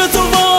چتر 0.00 0.12
تو 0.12 0.30
با 0.30 0.49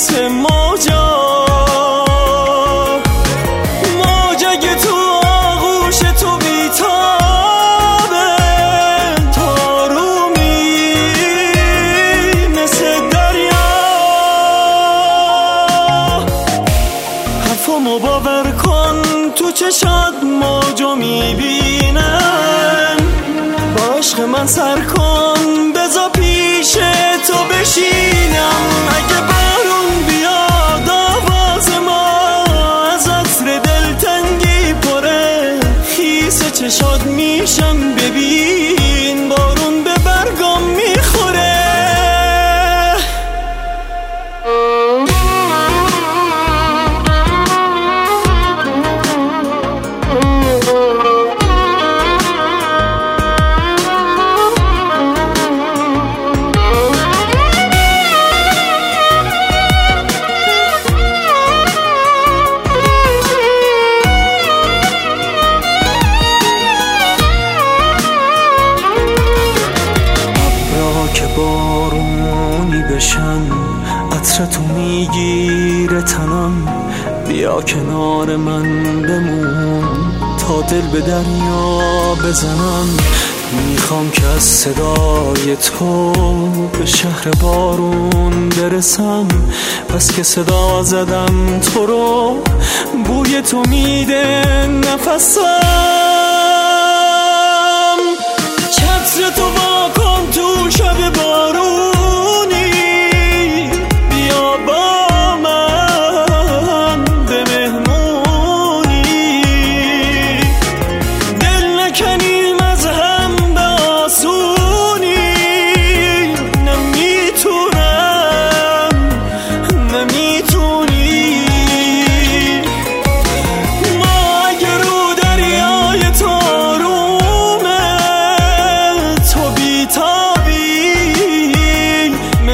مثل 0.00 0.28
موجا. 0.28 1.44
موج 3.96 4.44
اگه 4.50 4.74
تو 4.74 4.96
آغوش 5.26 5.98
تو 5.98 6.36
بیتابه. 6.36 8.36
تارومی 9.34 11.04
مثل 12.48 13.08
دریا. 13.10 13.66
حرفامو 17.48 17.98
باور 17.98 18.52
کن 18.64 19.02
تو 19.36 19.50
چشات 19.50 20.14
موجو 20.40 20.94
می‌بینن 20.94 22.96
با 23.76 23.94
عشق 23.98 24.20
من 24.20 24.46
سر 24.46 24.80
کن. 24.80 25.49
بارونی 73.10 73.50
بشن 73.50 73.50
عطرتو 74.16 74.62
می‌گیره 74.62 76.02
تنم. 76.02 76.68
بیا 77.28 77.60
کنار 77.60 78.36
من 78.36 78.62
بمون. 79.02 79.84
تا 80.38 80.60
دل 80.60 80.86
به 80.92 81.00
دریا 81.00 82.14
بزنم. 82.24 82.88
می‌خوام 83.68 84.10
که 84.10 84.26
از 84.26 84.42
صدای 84.42 85.56
تو 85.56 86.12
به 86.78 86.86
شهر 86.86 87.30
بارون 87.40 88.48
برسم. 88.48 89.28
پس 89.88 90.12
که 90.12 90.22
صدا 90.22 90.82
زدم 90.82 91.60
تو 91.60 91.86
رو 91.86 92.36
بوی 93.04 93.42
تو 93.42 93.62
میده 93.68 94.42
نفسم. 94.66 95.40
چتر 98.72 99.30
تو 99.36 99.69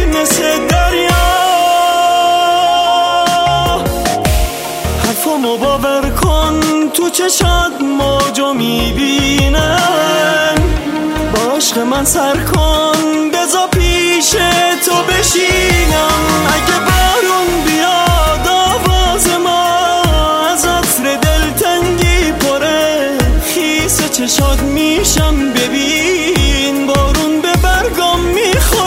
مثل 0.05 0.67
دریا. 0.67 1.25
حرفامو 5.07 5.57
باور 5.57 6.09
کن 6.09 6.59
تو 6.93 7.09
چشات 7.09 7.81
موجو 7.81 8.53
می‌بینن 8.53 9.79
با 11.33 11.55
عشق 11.55 11.77
من 11.77 12.05
سر 12.05 12.37
کن 12.37 13.31
بذار 13.33 13.67
چه 24.05 24.27
چشات 24.27 24.61
میشم 24.61 25.53
ببین. 25.53 26.87
بارون 26.87 27.41
به 27.41 27.53
برگام 27.63 28.19
می‌خواد 28.21 28.84